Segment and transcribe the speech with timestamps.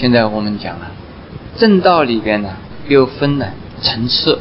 [0.00, 0.92] 现在我们讲了，
[1.56, 2.50] 正道里边呢
[2.86, 4.38] 又分了层次，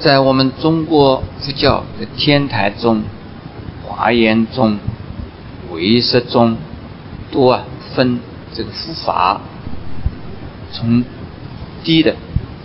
[0.00, 3.04] 在我们中国佛教的天台宗、
[3.86, 4.76] 华严宗、
[5.70, 6.56] 唯识宗，
[7.30, 7.62] 都啊
[7.94, 8.18] 分
[8.52, 9.40] 这个佛法，
[10.72, 11.04] 从
[11.84, 12.16] 低的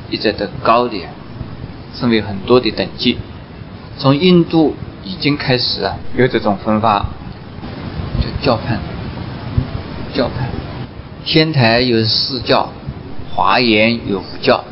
[0.10, 0.98] 一直到高的，
[1.94, 3.20] 分为很多的等级。
[4.00, 7.06] 从印度已经开始啊有这种分法，
[8.20, 8.80] 就教派，
[10.12, 10.63] 教派。
[11.26, 12.70] 天台有四教，
[13.34, 14.64] 华严有五教，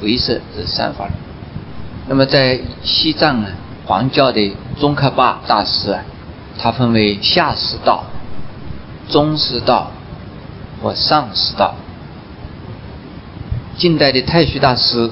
[0.00, 1.08] 唯识是三法。
[2.08, 3.48] 那么在西藏呢，
[3.84, 6.02] 黄教的宗喀巴大师啊，
[6.58, 8.04] 他分为下士道、
[9.10, 9.90] 中士道
[10.82, 11.74] 和上士道。
[13.76, 15.10] 近代的太虚大师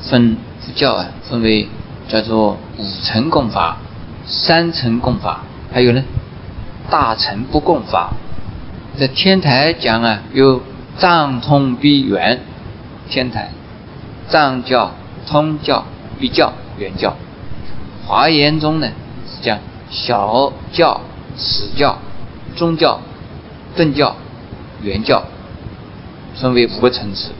[0.00, 1.68] 分佛教啊，分为
[2.08, 3.76] 叫做五层共法、
[4.26, 6.02] 三层共法，还有呢
[6.90, 8.14] 大乘不共法。
[8.98, 10.62] 在天台讲啊，有
[10.98, 12.40] 藏通必圆，
[13.08, 13.50] 天台
[14.28, 14.92] 藏教、
[15.26, 15.84] 通教、
[16.18, 17.16] 密教、圆教。
[18.06, 18.88] 华严中呢
[19.26, 19.58] 是讲
[19.90, 21.00] 小教、
[21.36, 21.98] 始教、
[22.54, 23.00] 中教、
[23.74, 24.14] 正教、
[24.82, 25.22] 圆教，
[26.36, 27.30] 分为五个层次。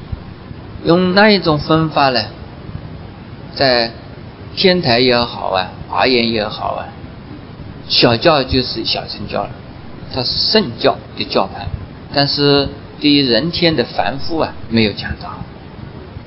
[0.84, 2.20] 用那一种分法呢，
[3.54, 3.90] 在
[4.56, 6.88] 天台也好啊，华严也好啊，
[7.88, 9.50] 小教就是小乘教了。
[10.14, 11.66] 它是圣教的教派，
[12.12, 12.68] 但是
[13.00, 15.32] 对于人天的凡夫啊没有讲到，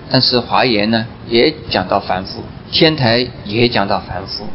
[0.10, 4.48] 但是华严呢也讲到凡夫，天台也讲到凡夫，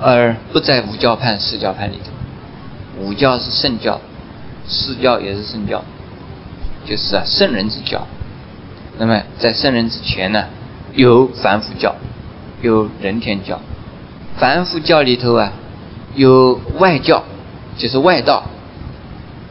[0.00, 2.12] 而不在五教派、四教派里头。
[3.02, 4.00] 五教是圣教，
[4.68, 5.82] 四教也是圣教，
[6.86, 8.06] 就是啊圣人之教。
[8.96, 10.44] 那么在圣人之前呢，
[10.94, 11.96] 有凡夫教，
[12.62, 13.60] 有人天教。
[14.38, 15.52] 凡夫教里头啊
[16.14, 17.24] 有外教。
[17.76, 18.44] 就是外道，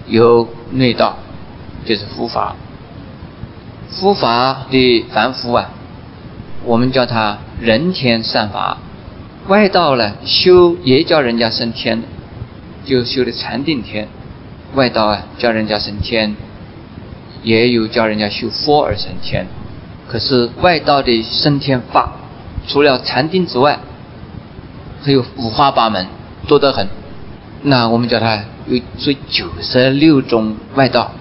[0.08, 1.18] 有内道，
[1.86, 2.56] 就是佛法。
[3.90, 5.70] 佛法的凡夫啊，
[6.66, 8.78] 我们叫他人天善法；
[9.48, 12.02] 外道呢，修也叫人家升天，
[12.86, 14.08] 就修的禅定天。
[14.74, 16.36] 外道啊，叫人家升天，
[17.44, 19.46] 也有叫人家修佛而升天。
[20.08, 22.14] 可是外道的升天法，
[22.68, 23.78] 除了禅定之外，
[25.04, 26.08] 还有五花八门，
[26.48, 26.88] 多得很。
[27.66, 31.14] 那我们叫它有这九十六种外道，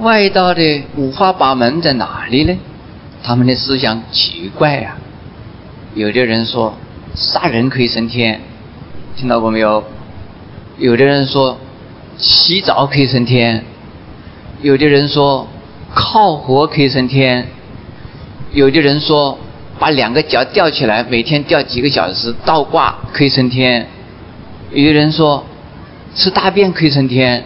[0.00, 2.56] 外道的五花八门在哪里呢？
[3.22, 4.96] 他们的思想奇怪呀。
[5.94, 6.74] 有的人说
[7.14, 8.40] 杀人可以升天，
[9.16, 9.84] 听到过没有？
[10.78, 11.58] 有的人说
[12.16, 13.64] 洗澡可以升天，
[14.62, 15.46] 有的人说
[15.92, 17.46] 靠火可以升天，
[18.52, 19.38] 有的人说
[19.78, 23.86] 把两个脚吊起来，每天吊几个小时倒挂可以升天。
[24.74, 25.46] 有的人说
[26.16, 27.44] 吃大便可以升天，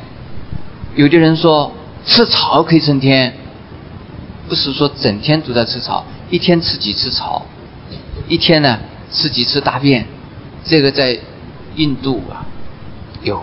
[0.97, 1.71] 有的人说
[2.07, 3.35] 吃草可以升天，
[4.49, 7.45] 不是说整天都在吃草，一天吃几次草，
[8.29, 8.79] 一天呢
[9.13, 10.07] 吃几次大便，
[10.65, 11.19] 这个在
[11.77, 12.47] 印度啊
[13.23, 13.43] 有，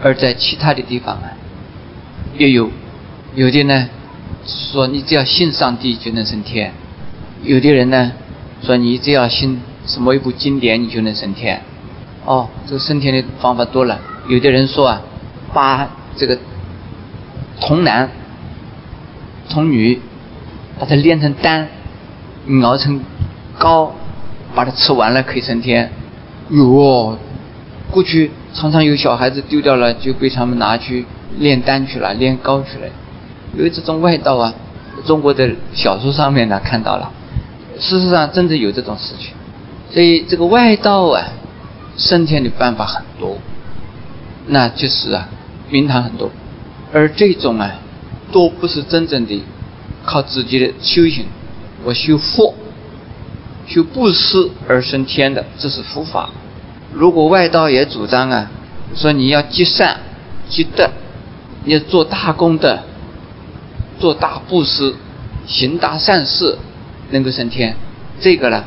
[0.00, 1.32] 而在其他的地方啊
[2.36, 2.70] 也有，
[3.34, 3.88] 有的呢
[4.46, 6.72] 说你只要信上帝就能升天，
[7.42, 8.12] 有的人呢
[8.62, 11.60] 说你只要信什么一部经典你就能升天。
[12.28, 13.98] 哦，这个升天的方法多了。
[14.28, 15.00] 有的人说啊，
[15.54, 16.38] 把这个
[17.58, 18.10] 童男、
[19.48, 19.98] 童女，
[20.78, 21.66] 把它炼成丹，
[22.62, 23.00] 熬成
[23.56, 23.94] 膏，
[24.54, 25.90] 把它吃完了可以升天。
[26.50, 27.16] 哟，
[27.90, 31.06] 过去常常有小孩子丢掉了，就被他们拿去
[31.38, 32.86] 炼丹去了，炼膏去了。
[33.56, 34.52] 有这种外道啊，
[35.06, 37.10] 中国的小说上面呢看到了，
[37.80, 39.32] 事实上真的有这种事情。
[39.90, 41.24] 所以这个外道啊。
[41.98, 43.36] 升天的办法很多，
[44.46, 45.28] 那就是啊，
[45.68, 46.30] 名堂很多，
[46.92, 47.74] 而这种啊，
[48.32, 49.42] 都不是真正的
[50.04, 51.26] 靠自己的修行，
[51.84, 52.54] 我修佛、
[53.66, 56.30] 修布施而升天的，这是佛法。
[56.94, 58.50] 如果外道也主张啊，
[58.94, 59.98] 说你要积善、
[60.48, 60.88] 积德，
[61.64, 62.78] 你要做大功德、
[63.98, 64.94] 做大布施、
[65.46, 66.56] 行大善事，
[67.10, 67.74] 能够升天，
[68.20, 68.64] 这个呢，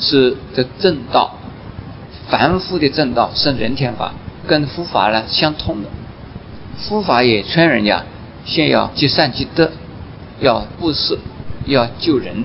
[0.00, 1.37] 是的正道。
[2.30, 4.12] 凡夫的正道是人天法，
[4.46, 5.88] 跟佛法呢相通的。
[6.78, 8.04] 佛法也劝人家
[8.44, 9.70] 先要积善积德，
[10.40, 11.18] 要布施，
[11.66, 12.44] 要救人，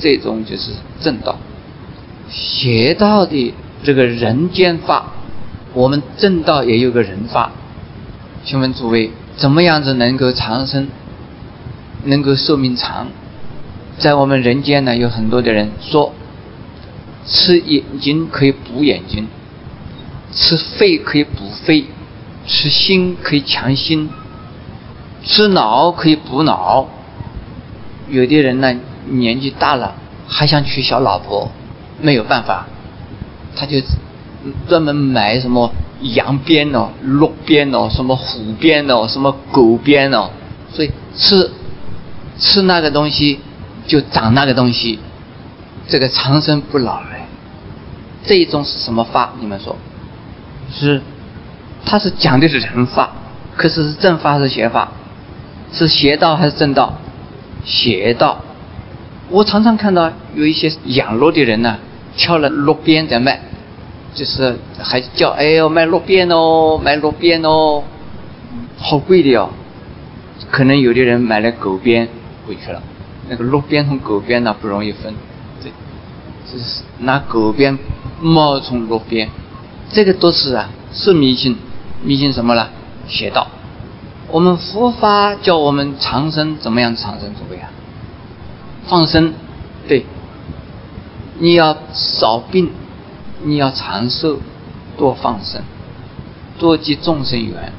[0.00, 1.36] 这种就是正道。
[2.28, 3.54] 邪道的
[3.84, 5.12] 这个人间法，
[5.72, 7.52] 我们正道也有个人法。
[8.44, 10.88] 请问诸位，怎么样子能够长生，
[12.04, 13.06] 能够寿命长？
[13.98, 16.12] 在我们人间呢，有很多的人说。
[17.26, 19.26] 吃眼睛可以补眼睛，
[20.32, 21.84] 吃肺可以补肺，
[22.46, 24.10] 吃心可以强心，
[25.24, 26.88] 吃脑可以补脑。
[28.08, 28.74] 有的人呢，
[29.08, 29.94] 年纪大了
[30.26, 31.50] 还想娶小老婆，
[32.00, 32.66] 没有办法，
[33.54, 33.80] 他就
[34.68, 35.70] 专门买什么
[36.00, 40.30] 羊鞭哦、鹿鞭哦、什么虎鞭哦、什么狗鞭哦，
[40.72, 41.50] 所以吃
[42.38, 43.38] 吃那个东西
[43.86, 44.98] 就长那个东西，
[45.90, 47.20] 这个长生不老嘞。
[48.24, 49.32] 这一种是什么法？
[49.40, 49.76] 你们说，
[50.72, 51.02] 是，
[51.84, 53.10] 他是讲的是人法，
[53.56, 54.92] 可是是正法还是邪法？
[55.72, 56.94] 是邪道还是正道？
[57.64, 58.40] 邪道。
[59.28, 61.78] 我常常看到有一些养鹿的人呢，
[62.16, 63.40] 挑了鹿鞭在卖，
[64.14, 67.82] 就是还叫哎呦卖鹿鞭哦，卖鹿鞭哦，
[68.78, 69.50] 好贵的哦。
[70.50, 72.08] 可能有的人买了狗鞭
[72.46, 72.82] 回去了，
[73.28, 75.14] 那个鹿鞭和狗鞭呢不容易分，
[75.62, 75.70] 这
[76.50, 77.78] 这是拿狗鞭。
[78.22, 79.30] 冒充鹿鞭，
[79.90, 81.56] 这个都是啊，是迷信，
[82.02, 82.68] 迷信什么呢？
[83.08, 83.48] 邪道。
[84.28, 87.30] 我们佛法教我们长生，怎么样长生？
[87.30, 87.70] 诸位啊，
[88.86, 89.32] 放生，
[89.88, 90.04] 对，
[91.38, 92.70] 你要少病，
[93.42, 94.38] 你要长寿，
[94.98, 95.62] 多放生，
[96.58, 97.72] 多积众生缘，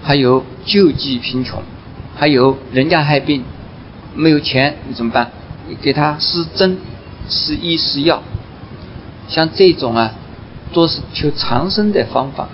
[0.00, 1.60] 还有救济贫穷，
[2.14, 3.42] 还有人家害病，
[4.14, 5.32] 没有钱，你怎么办？
[5.68, 6.78] 你给他施针，
[7.28, 8.22] 施医施药。
[9.28, 10.12] 像这种啊，
[10.72, 12.48] 都是求长生的方法。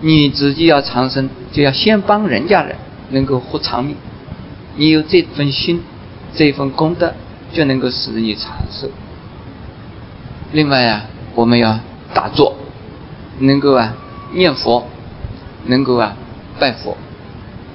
[0.00, 2.76] 你自己要长生，就要先帮人家人
[3.10, 3.96] 能够活长命。
[4.76, 5.80] 你有这份心，
[6.34, 7.14] 这份功德，
[7.52, 8.88] 就能够使你长寿。
[10.52, 11.04] 另外啊，
[11.34, 11.78] 我们要
[12.12, 12.56] 打坐，
[13.38, 13.94] 能够啊
[14.34, 14.86] 念佛，
[15.66, 16.16] 能够啊
[16.58, 16.96] 拜佛，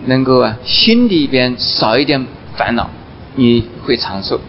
[0.06, 2.26] 能够啊心里边少一点
[2.56, 2.90] 烦恼，
[3.36, 4.40] 你会长寿。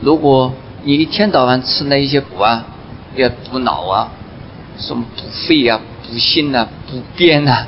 [0.00, 0.52] 如果
[0.84, 2.66] 你一天到晚吃那一些补啊。
[3.16, 4.10] 要补脑啊，
[4.76, 7.64] 什么补肺啊、补心啊、补鞭啊，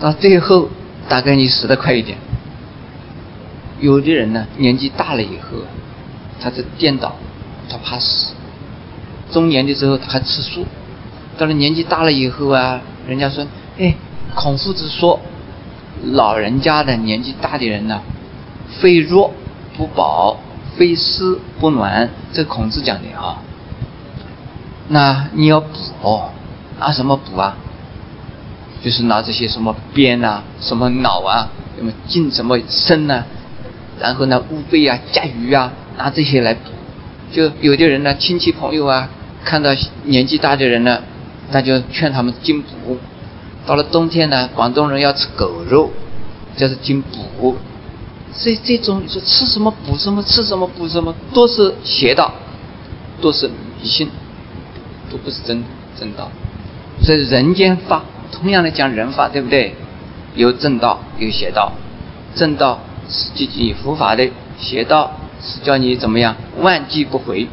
[0.00, 0.70] 到最后
[1.10, 2.16] 大概你死得快一点。
[3.80, 5.58] 有的人呢，年纪大了以后，
[6.40, 7.14] 他在颠倒，
[7.68, 8.32] 他怕死。
[9.30, 10.64] 中年的时候他还吃素，
[11.36, 13.46] 到了年纪大了以后啊，人家说，
[13.78, 13.94] 哎，
[14.34, 15.20] 孔夫子说，
[16.02, 18.00] 老人家的年纪大的人呢，
[18.80, 19.34] 肺弱
[19.76, 20.38] 不饱，
[20.76, 23.38] 非湿不暖，这孔子讲的啊。
[24.88, 25.68] 那你要补
[26.02, 26.30] 哦，
[26.78, 27.56] 拿什么补啊？
[28.82, 33.24] 就是拿这些什么鞭啊、什么脑啊、什么筋、什么身啊，
[34.00, 36.70] 然后呢乌龟啊、甲鱼啊，拿这些来补。
[37.30, 39.08] 就有的人呢，亲戚朋友啊，
[39.44, 39.70] 看到
[40.04, 41.00] 年纪大的人呢，
[41.52, 42.98] 那就劝他们进补。
[43.64, 45.90] 到了冬天呢，广东人要吃狗肉，
[46.56, 47.56] 这是进补。
[48.38, 52.32] 这这种你说吃什么补什么，吃什么补什么，都是邪道，
[53.20, 54.08] 都是迷信。
[55.10, 55.62] 都不是真
[56.00, 56.30] 正道，
[57.02, 58.02] 所以人间法
[58.32, 59.74] 同样的讲人法，对不对？
[60.34, 61.70] 有正道，有邪道。
[62.34, 62.80] 正道
[63.10, 65.12] 是积极佛法的，邪道
[65.44, 67.46] 是叫你怎么样万劫不回。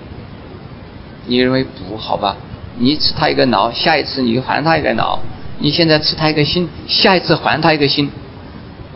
[1.26, 2.38] 你认为补好吧？
[2.78, 5.20] 你吃他一个脑，下一次你还他一个脑；
[5.60, 8.10] 你现在吃他一个心，下一次还他一个心。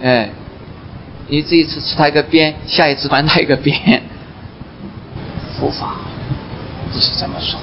[0.02, 0.30] 哎，
[1.28, 4.02] 你这一次吃他一个边，下一次还他一个边。
[5.60, 5.96] 佛法
[6.92, 7.60] 不是这么说。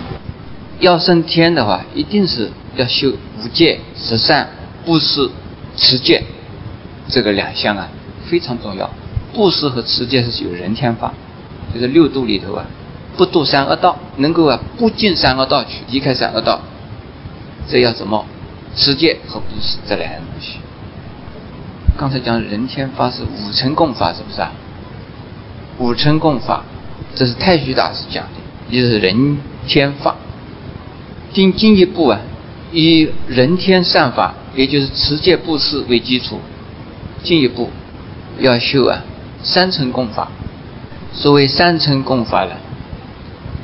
[0.80, 4.48] 要升天的话，一定是要修五戒、十善、
[4.84, 5.30] 布施、
[5.76, 6.22] 持戒，
[7.08, 7.88] 这个两项啊
[8.26, 8.88] 非常重要。
[9.34, 11.12] 布施和持戒是有人天法，
[11.74, 12.64] 就是六度里头啊，
[13.16, 16.60] 不堕三恶道，能够啊不进三恶道去，离开三恶道，
[17.68, 18.24] 这要怎么？
[18.76, 20.58] 持戒和布施这两样东西。
[22.00, 24.50] 刚才讲人天法是五乘共法，是不是啊？
[25.76, 26.64] 五乘共法，
[27.14, 28.30] 这是太虚大师讲的，
[28.70, 30.16] 也就是人天法。
[31.34, 32.18] 进进一步啊，
[32.72, 36.40] 以人天善法，也就是持戒布施为基础，
[37.22, 37.68] 进一步
[38.38, 39.02] 要修啊
[39.42, 40.28] 三乘功法。
[41.12, 42.52] 所谓三乘功法呢，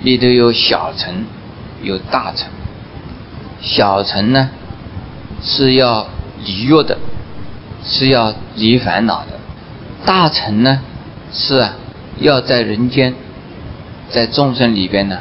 [0.02, 1.24] 里头有小乘，
[1.82, 2.50] 有大乘。
[3.62, 4.50] 小乘呢
[5.42, 6.06] 是要
[6.44, 6.98] 离欲的，
[7.86, 9.32] 是要离烦恼的；
[10.04, 10.80] 大乘呢
[11.32, 11.68] 是
[12.20, 13.14] 要在人间，
[14.10, 15.18] 在众生里边呢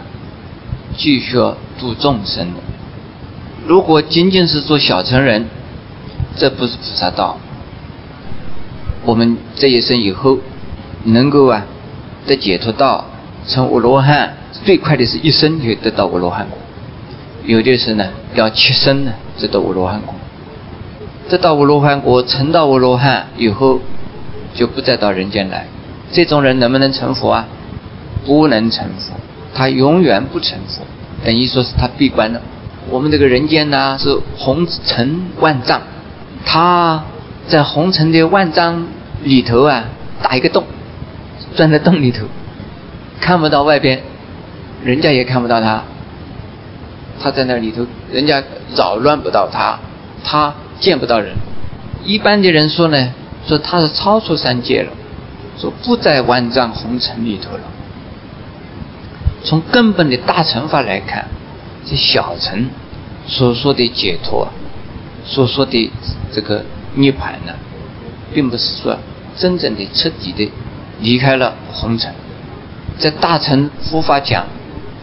[0.98, 1.38] 继续。
[1.78, 2.62] 度众生的，
[3.68, 5.46] 如果仅仅是做小乘人，
[6.38, 7.38] 这不是菩萨道。
[9.04, 10.40] 我们这一生以后，
[11.04, 11.66] 能够啊
[12.26, 13.04] 得解脱道，
[13.46, 16.58] 成阿罗汉，最快的是一生就得到阿罗汉果。
[17.44, 20.16] 有的是呢，要七生呢，得到阿罗汉果。
[21.30, 23.80] 得到阿罗汉果，成到阿罗汉以后，
[24.54, 25.68] 就不再到人间来。
[26.12, 27.48] 这种人能不能成佛啊？
[28.26, 29.14] 不能成佛，
[29.54, 30.82] 他永远不成佛。
[31.24, 32.42] 等于说是他闭关了。
[32.90, 35.82] 我们这个人间呢是红尘万丈，
[36.46, 37.04] 他
[37.48, 38.86] 在红尘的万丈
[39.24, 39.86] 里头啊，
[40.22, 40.64] 打一个洞，
[41.56, 42.26] 钻在洞里头，
[43.20, 44.02] 看不到外边，
[44.84, 45.84] 人家也看不到他，
[47.22, 48.44] 他在那里头，人家
[48.76, 49.80] 扰乱不到他，
[50.24, 51.34] 他见不到人。
[52.04, 53.14] 一般的人说呢，
[53.48, 54.92] 说他是超出三界了，
[55.60, 57.64] 说不在万丈红尘里头了。
[59.44, 61.26] 从根本的大乘法来看，
[61.86, 62.68] 这小乘
[63.28, 64.48] 所说的解脱，
[65.26, 65.92] 所说的
[66.34, 66.64] 这个
[66.96, 67.54] 涅槃呢，
[68.34, 68.98] 并不是说
[69.38, 70.52] 真正的彻底的
[71.00, 72.14] 离开了红尘。
[72.98, 74.46] 在大乘佛法讲，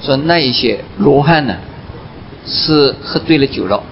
[0.02, 1.56] 说那一些罗汉呢，
[2.46, 3.82] 是喝醉了酒了，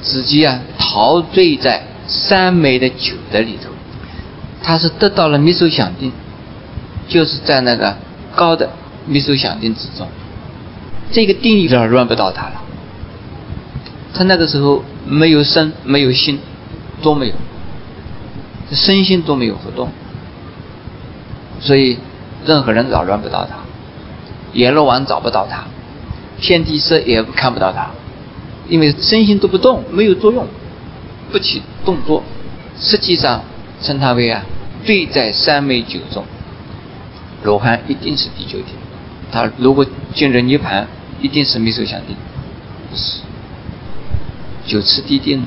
[0.00, 0.60] 自己啊
[0.92, 1.84] 陶醉在。
[2.08, 3.70] 三昧的酒的里头，
[4.60, 6.12] 他是得到了密受想定，
[7.08, 7.96] 就是在那个
[8.34, 8.68] 高的
[9.06, 10.08] 密受想定之中，
[11.12, 12.60] 这个定一点乱不到他了。
[14.12, 16.40] 他那个时候没有身，没有心，
[17.00, 17.34] 都没有，
[18.72, 19.88] 身心都没有活动，
[21.60, 21.98] 所以
[22.44, 23.56] 任何人扰乱不到他，
[24.52, 25.64] 阎罗王找不到他，
[26.40, 27.90] 天地色也看不到他，
[28.68, 30.46] 因为身心都不动，没有作用。
[31.32, 32.22] 不起动作，
[32.78, 33.42] 实际上
[33.82, 34.44] 称他为啊，
[34.84, 36.24] 醉在三昧九中。
[37.42, 38.68] 罗汉一定是第九天，
[39.32, 39.84] 他如果
[40.14, 40.86] 进入涅盘，
[41.20, 42.14] 一定是没受想定，
[44.64, 45.44] 九次地定，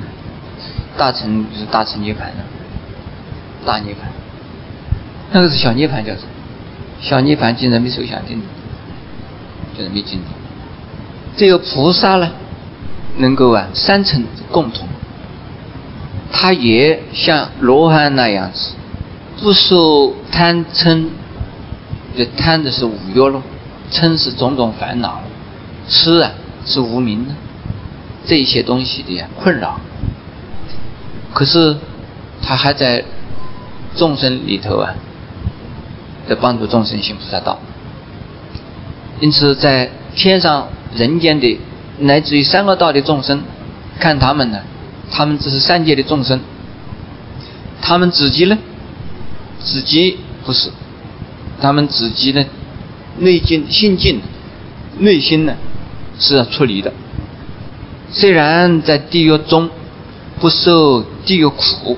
[0.97, 2.43] 大乘就是大乘涅盘了，
[3.65, 4.11] 大涅盘，
[5.31, 6.27] 那个是小涅盘叫什么？
[6.99, 8.41] 小涅盘竟然没受想定，
[9.77, 10.19] 就是没进。
[11.37, 12.31] 这个菩萨呢，
[13.17, 14.87] 能够啊三层共同。
[16.37, 18.73] 他也像罗汉那样子，
[19.41, 21.07] 不受贪嗔，
[22.17, 23.41] 这贪的是五欲咯，
[23.89, 25.21] 嗔是种种烦恼，
[25.87, 26.31] 痴啊
[26.65, 27.31] 是无明的
[28.27, 29.79] 这些东西的困扰。
[31.33, 31.77] 可是
[32.41, 33.05] 他还在
[33.95, 34.93] 众生里头啊，
[36.27, 37.57] 在帮助众生行菩萨道。
[39.21, 41.57] 因此，在天上人间的
[41.99, 43.41] 乃至于三个道的众生，
[43.99, 44.59] 看他们呢。
[45.11, 46.39] 他们只是三界的众生，
[47.81, 48.57] 他们自己呢？
[49.59, 50.69] 自己不是，
[51.61, 52.45] 他们自己呢？
[53.17, 54.21] 内境心境，
[54.99, 55.55] 内心呢
[56.19, 56.91] 是要出离的。
[58.11, 59.69] 虽然在地狱中
[60.39, 61.97] 不受地狱苦，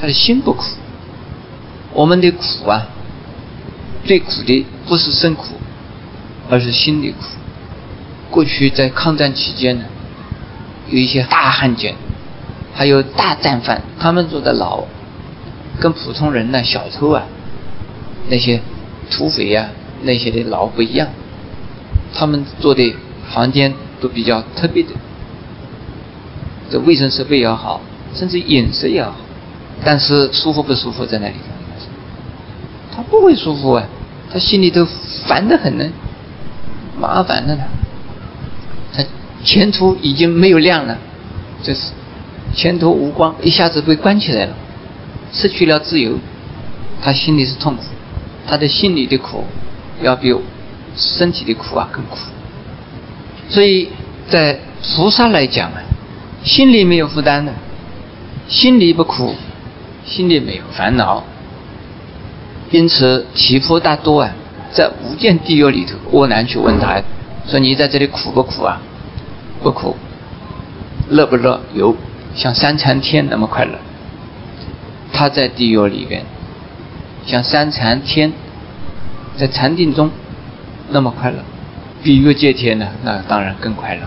[0.00, 0.64] 他的心不苦。
[1.92, 2.86] 我们的苦啊，
[4.04, 5.54] 最苦的不是身苦，
[6.50, 7.24] 而是心的苦。
[8.30, 9.84] 过去在抗战期间呢，
[10.90, 11.94] 有一些大汉奸。
[12.76, 14.84] 还有大战犯，他们坐的牢，
[15.80, 17.24] 跟普通人呢小偷啊，
[18.28, 18.60] 那些
[19.10, 19.70] 土匪呀
[20.02, 21.08] 那些的牢不一样，
[22.14, 22.94] 他们做的
[23.32, 24.90] 房间都比较特别的，
[26.70, 27.80] 这卫生设备也好，
[28.14, 29.16] 甚至饮食也好，
[29.82, 31.34] 但是舒服不舒服在那里？
[32.94, 33.84] 他不会舒服啊，
[34.30, 34.86] 他心里头
[35.26, 35.90] 烦得很呢，
[37.00, 37.62] 麻烦的呢，
[38.94, 39.02] 他
[39.42, 40.98] 前途已经没有亮了，
[41.62, 41.92] 这是。
[42.56, 44.54] 前途无光，一下子被关起来了，
[45.30, 46.18] 失去了自由，
[47.02, 47.82] 他心里是痛苦，
[48.48, 49.44] 他的心里的苦
[50.02, 50.34] 要比
[50.96, 52.16] 身体的苦啊更苦。
[53.50, 53.90] 所以
[54.26, 55.82] 在菩萨来讲啊，
[56.42, 57.52] 心里没有负担的，
[58.48, 59.34] 心里不苦，
[60.06, 61.22] 心里没有烦恼，
[62.70, 64.32] 因此提婆达多啊，
[64.72, 67.02] 在无间地狱里头，阿难去问他，
[67.46, 68.80] 说你在这里苦不苦啊？
[69.62, 69.94] 不苦，
[71.10, 71.60] 乐不乐？
[71.74, 71.94] 有。
[72.36, 73.72] 像三禅天那么快乐，
[75.12, 76.22] 他在地狱里边，
[77.26, 78.32] 像三禅天
[79.36, 80.10] 在禅定中
[80.90, 81.38] 那么快乐，
[82.02, 84.02] 比欲界天呢，那当然更快乐。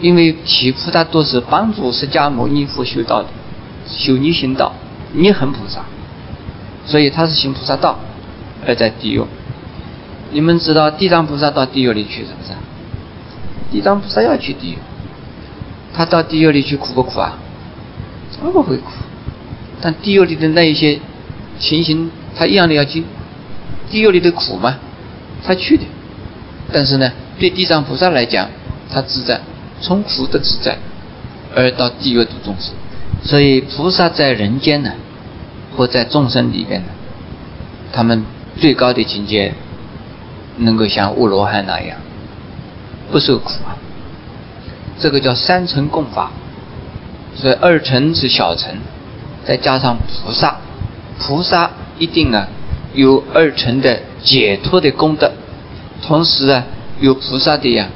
[0.00, 3.28] 因为提菩萨多是帮助释迦牟尼佛修道的，
[3.86, 4.72] 修逆行道，
[5.12, 5.82] 逆恒菩萨，
[6.86, 7.98] 所以他是行菩萨道
[8.66, 9.22] 而在地狱。
[10.32, 12.54] 你们知道地藏菩萨到地狱里去是不是？
[13.70, 14.78] 地藏菩萨要去地狱，
[15.92, 17.38] 他到地狱里去苦不苦啊？
[18.52, 18.90] 不会苦，
[19.80, 20.98] 但地狱里的那一些
[21.58, 23.04] 情形，他一样的要经。
[23.90, 24.76] 地狱里的苦嘛，
[25.44, 25.84] 他去的。
[26.72, 28.48] 但是呢，对地藏菩萨来讲，
[28.92, 29.40] 他自在，
[29.80, 30.76] 从苦的自在，
[31.54, 32.74] 而到地狱的众生。
[33.22, 34.92] 所以菩萨在人间呢，
[35.76, 36.88] 或在众生里边呢，
[37.92, 38.24] 他们
[38.58, 39.54] 最高的境界，
[40.58, 41.98] 能够像乌罗汉那样，
[43.12, 43.76] 不受苦啊。
[44.98, 46.30] 这个叫三乘共法。
[47.36, 48.74] 所以二乘是小乘，
[49.44, 50.56] 再加上菩萨，
[51.18, 52.48] 菩萨一定啊
[52.94, 55.32] 有二乘的解脱的功德，
[56.02, 56.64] 同时啊
[57.00, 57.88] 有菩萨的呀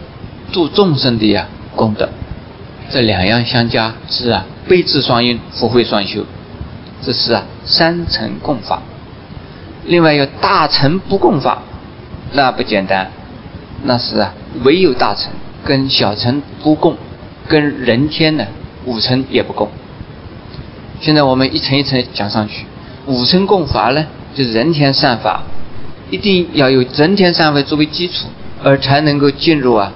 [0.52, 2.08] 度众生的呀功德，
[2.90, 6.24] 这两样相加是啊悲智双运，福慧双修，
[7.02, 8.82] 这是啊三乘共法。
[9.84, 11.62] 另外有大乘不共法，
[12.32, 13.10] 那不简单，
[13.84, 15.30] 那是啊唯有大乘
[15.64, 16.96] 跟小乘不共，
[17.48, 18.44] 跟人天呢
[18.88, 19.68] 五层也不共。
[21.00, 22.64] 现在我们一层一层讲上去，
[23.06, 25.42] 五层共法呢，就是人天善法，
[26.10, 28.26] 一定要有人天善法作为基础，
[28.64, 29.92] 而才能够进入啊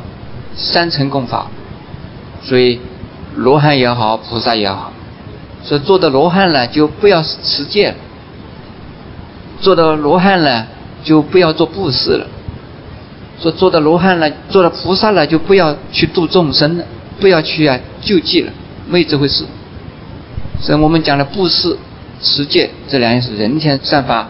[0.55, 1.47] 三层共法。
[2.45, 2.79] 所以
[3.35, 4.93] 罗汉也好，菩萨也好，
[5.65, 7.95] 说做的罗汉呢，就不要持戒了。
[9.61, 10.67] 做到罗汉了，
[11.05, 12.27] 就不要做布施了；
[13.41, 16.85] 说做到罗汉了，做到菩萨了，就不要去度众生了，
[17.21, 18.53] 不要去啊救济了，
[18.93, 19.47] 没这回事。
[20.61, 21.79] 所以我们讲的布施、
[22.21, 24.29] 持戒这两样是人天善法，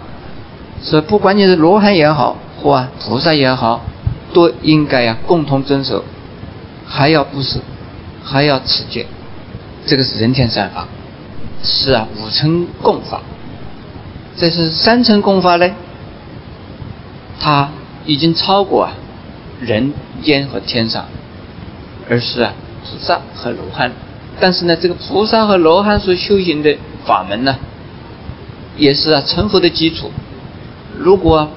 [0.81, 3.83] 所以不管你是罗汉也好，或啊菩萨也好，
[4.33, 6.05] 都应该呀共同遵守，
[6.87, 7.61] 还要布施，
[8.25, 9.05] 还要持戒，
[9.85, 10.87] 这个是人天善法，
[11.63, 13.21] 是啊五层共法。
[14.39, 15.69] 这是三层共法呢，
[17.39, 17.69] 它
[18.07, 18.93] 已经超过啊
[19.61, 19.93] 人
[20.23, 21.05] 间和天上，
[22.09, 22.55] 而是啊
[22.85, 23.93] 菩萨和罗汉。
[24.41, 27.57] 但是呢，这个菩萨和罗汉所修行的法门呢，
[28.77, 30.11] 也是啊成佛的基础。
[30.99, 31.49] 如果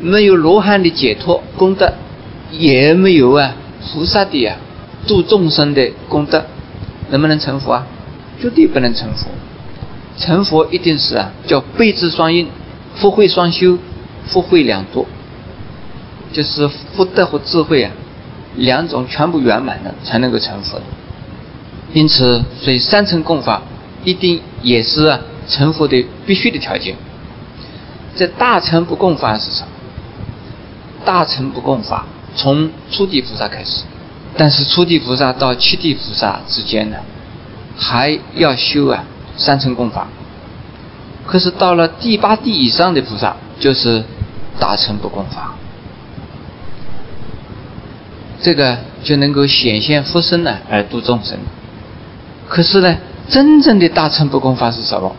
[0.00, 1.92] 没有罗汉的解脱功德，
[2.50, 3.54] 也没有啊
[3.92, 4.56] 菩萨的啊
[5.06, 6.44] 度众生的功德，
[7.10, 7.86] 能不能成佛啊？
[8.40, 9.26] 绝对不能成佛。
[10.18, 12.46] 成佛一定是啊，叫悲智双运，
[12.96, 13.78] 福慧双修，
[14.26, 15.06] 福慧两多，
[16.32, 17.90] 就是福德和智慧啊，
[18.56, 20.80] 两种全部圆满了，才能够成佛。
[21.92, 23.62] 因此，所以三层共法
[24.04, 26.94] 一定也是啊成佛的必须的条件。
[28.16, 29.68] 这大乘不共法是什么？
[31.04, 32.06] 大乘不共法
[32.36, 33.82] 从初地菩萨开始，
[34.36, 36.98] 但是初地菩萨到七地菩萨之间呢，
[37.76, 39.04] 还要修啊。
[39.36, 40.06] 三乘共法，
[41.26, 44.04] 可是到了第八地以上的菩萨，就是
[44.58, 45.54] 大乘不共法，
[48.42, 51.38] 这个就能够显现佛身呢，而度众生。
[52.50, 52.96] 可是呢，
[53.28, 55.14] 真正的大乘不共法是什么？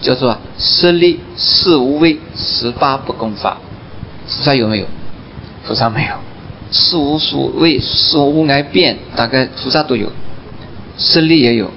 [0.00, 3.56] 叫做十力四无畏十八不共法。
[4.26, 4.86] 菩萨有没有？
[5.64, 6.14] 菩萨没有。
[6.72, 10.10] 四无所谓，四无碍变，大概菩萨都有，
[10.98, 11.70] 十力也有。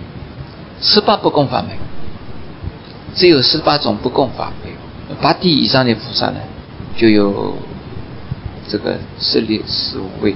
[0.81, 1.79] 十八不共法没有，
[3.15, 5.15] 只有十八种不共法没有。
[5.21, 6.37] 八地以上的菩萨呢，
[6.97, 7.55] 就有
[8.67, 10.35] 这个十力、四无畏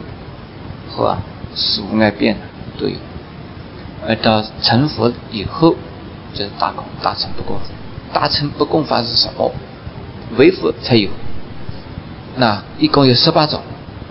[0.92, 1.18] 和
[1.56, 2.38] 十五爱变
[2.78, 2.96] 都有。
[4.10, 5.76] 而到成佛以后，
[6.34, 7.66] 就是大功大成不共法。
[8.12, 9.52] 大乘不共法是什么？
[10.36, 11.12] 唯佛才有。
[12.36, 13.62] 那一共有十八种。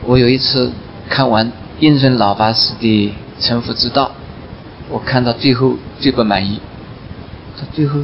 [0.05, 0.71] 我有一次
[1.09, 4.13] 看完印顺老法师的成佛之道。
[4.89, 6.61] 我看到最后最不满意，
[7.59, 7.99] 他最后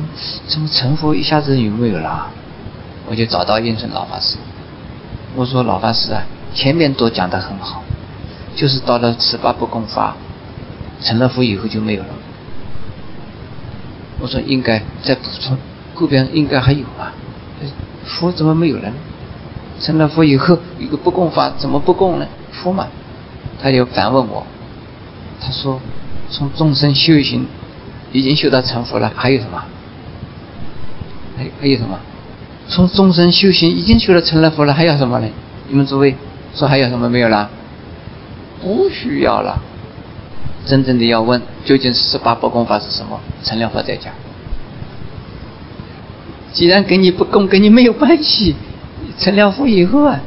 [0.48, 2.26] 怎么成佛一下子有没有了？
[3.09, 4.37] 我就找到应顺老法师，
[5.37, 7.85] 我说老法师啊，前面都讲得很好，
[8.57, 10.16] 就是到了十八不共法，
[11.04, 12.08] 成了佛以后就没有了。
[14.18, 15.56] 我说应该再补充，
[15.94, 17.12] 后边应该还有吧？
[18.04, 18.94] 佛怎么没有了呢？
[19.80, 22.26] 成了佛以后一个不共法怎么不共呢？
[22.50, 22.88] 佛嘛，
[23.62, 24.44] 他就反问我，
[25.40, 25.80] 他说。
[26.30, 27.46] 从众生修行
[28.10, 29.62] 已经修到成佛了，还有什么？
[31.36, 32.00] 还还有什么？
[32.66, 35.28] 从众生修行已经修到成了佛了，还要什么呢？
[35.68, 36.16] 你们诸位
[36.54, 37.50] 说还有什么没有了？
[38.62, 39.60] 不需要了。
[40.66, 43.20] 真正的要问，究竟十八不共法是什么？
[43.42, 44.12] 成了佛在讲。
[46.53, 48.55] 既然跟你不共，跟你没有关系，
[49.18, 50.20] 成了佛以后啊，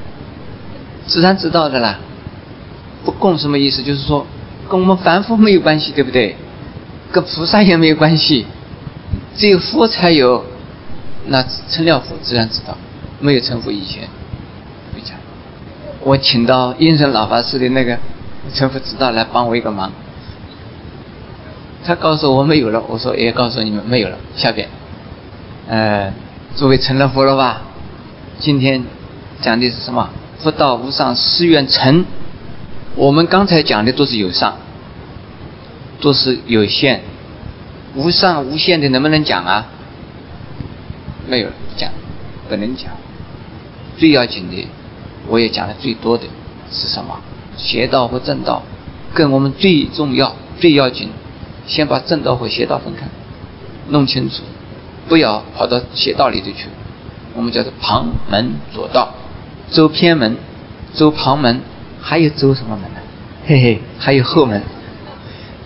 [1.08, 2.00] 自然知道的啦。
[3.06, 3.82] 不共什么意思？
[3.84, 4.26] 就是说。
[4.70, 6.36] 跟我们凡夫没有关系，对不对？
[7.10, 8.46] 跟菩萨也没有关系，
[9.38, 10.44] 只有佛才有。
[11.28, 12.78] 那成了佛自然知道，
[13.22, 14.10] 没有成佛以前
[14.94, 15.16] 不讲。
[16.02, 17.98] 我请到应顺老法师的那个
[18.54, 19.90] 成佛之道来帮我一个忙。
[21.88, 24.18] 他告诉我没有了，我说也告诉你们没有了。
[24.36, 24.68] 下边，
[25.70, 26.12] 呃，
[26.58, 27.62] 诸位成了佛了吧？
[28.40, 28.84] 今天
[29.42, 30.10] 讲的是什么？
[30.40, 32.06] 佛道无上，誓愿成。
[32.96, 34.58] 我们刚才讲的都是有上，
[36.02, 37.00] 都是有限，
[37.96, 39.68] 无上无限的能不能讲啊？
[41.26, 41.48] 没有
[41.78, 41.90] 讲，
[42.50, 42.92] 不能讲。
[43.98, 44.68] 最要紧的，
[45.28, 46.26] 我也讲的最多的
[46.70, 47.18] 是什么？
[47.56, 48.62] 邪道和正道，
[49.14, 51.10] 跟我们最重要、最要紧，
[51.68, 53.06] 先把正道和邪道分开，
[53.90, 54.42] 弄清楚，
[55.08, 56.68] 不要跑到邪道里头去。
[57.36, 59.14] 我们叫做旁门左道，
[59.70, 60.36] 走偏门，
[60.94, 61.62] 走旁门。
[62.00, 63.02] 还有走什么门呢？
[63.46, 64.62] 嘿嘿，还有后门，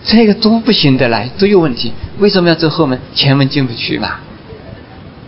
[0.04, 1.92] 这个都不行的啦，都有问题。
[2.18, 2.98] 为什么要走后门？
[3.14, 4.16] 前门进不去嘛。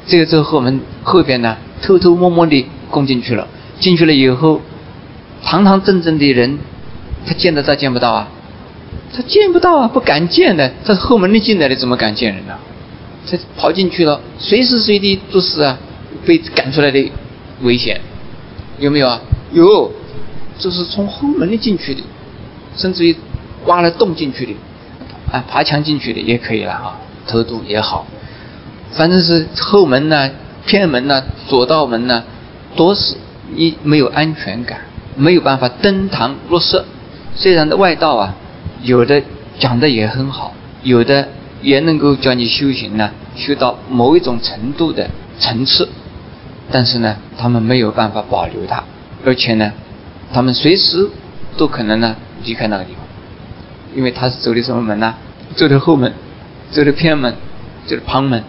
[0.09, 3.47] 这个走后门后边呢，偷偷摸摸地攻进去了。
[3.79, 4.61] 进去了以后，
[5.45, 6.59] 堂堂正正的人，
[7.25, 8.29] 他见得到见不到啊？
[9.15, 10.71] 他见不到啊，不敢见的。
[10.85, 12.55] 他后门里进来的，怎么敢见人呢？
[13.31, 15.79] 他跑进去了，随时随地都是啊，
[16.27, 17.11] 被赶出来的
[17.63, 18.01] 危险，
[18.79, 19.21] 有没有啊？
[19.53, 19.91] 有，
[20.59, 22.03] 就是从后门里进去的，
[22.77, 23.17] 甚至于
[23.67, 24.53] 挖了洞进去的，
[25.33, 28.07] 啊，爬墙进去的也可以了啊，偷渡也好，
[28.93, 30.31] 反正是后门呢、
[30.67, 32.23] 偏门呢、左道门呢，
[32.77, 33.15] 都是
[33.55, 34.81] 你没有安全感，
[35.17, 36.85] 没有办法登堂入室。
[37.37, 38.35] 虽然的外道啊，
[38.85, 39.21] 有的
[39.59, 41.27] 讲的也很好，有的。
[41.63, 45.89] 也能够叫你修行呢，修到某一种程度的层次，
[46.71, 48.85] 但是呢，他们没有办法保留它，
[49.25, 49.73] 而且呢，
[50.31, 51.09] 他们随时
[51.57, 53.01] 都可能呢离开那个地方，
[53.97, 55.15] 因为他是走的什么门呢？
[55.57, 56.13] 走的后门，
[56.71, 57.35] 走的偏门，
[57.87, 58.45] 走的旁门，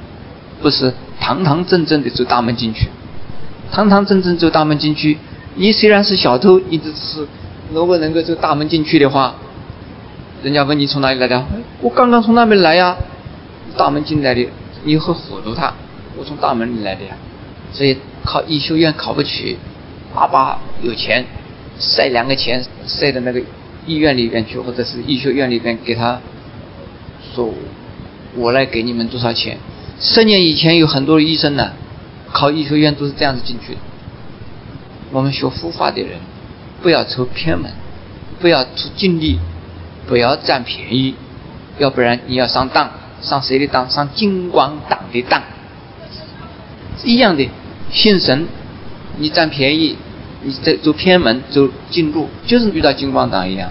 [0.61, 2.89] 不是堂堂正正的走大门进去。
[3.71, 5.17] 堂堂正正走大门进去，
[5.55, 7.25] 你虽然是小偷，你只是
[7.73, 9.35] 如果能够走大门进去的话。
[10.43, 11.43] 人家问你从哪里来的？
[11.81, 12.95] 我刚刚从那边来呀，
[13.75, 14.47] 大门进来的。
[14.83, 15.73] 你会唬住他？
[16.15, 17.15] 我从大门里来的呀。
[17.73, 19.57] 所以考医学院考不起，
[20.13, 21.25] 爸爸有钱，
[21.79, 23.41] 塞两个钱塞到那个
[23.87, 26.19] 医院里边去，或者是医学院里边给他
[27.33, 27.51] 说，
[28.35, 29.57] 我来给你们多少钱？
[29.99, 31.71] 十年以前有很多医生呢，
[32.31, 33.79] 考医学院都是这样子进去的。
[35.11, 36.19] 我们学佛法的人，
[36.81, 37.71] 不要出偏门，
[38.39, 39.39] 不要出尽力。
[40.07, 41.15] 不要占便宜，
[41.79, 42.89] 要不然你要上当，
[43.21, 43.89] 上谁的当？
[43.89, 45.41] 上金光党的当。
[47.03, 47.49] 一样的，
[47.91, 48.47] 信神，
[49.17, 49.95] 你占便宜，
[50.41, 53.69] 你走走偏门，走近路，就是遇到金光党一样。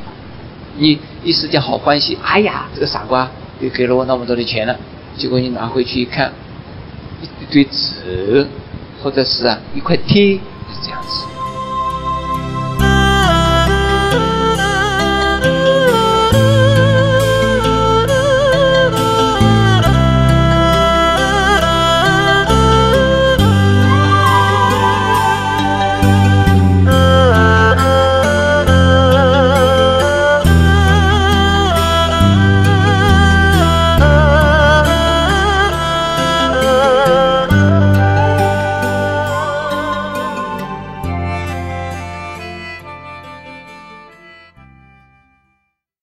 [0.77, 4.77] 你一时间好欢喜，哎呀，这个傻瓜又给了我那么多的钱了，
[5.17, 6.33] 结果你拿回去一看，
[7.23, 8.47] 一堆纸，
[9.03, 10.41] 或者是啊一块贴，是
[10.85, 11.34] 这样子。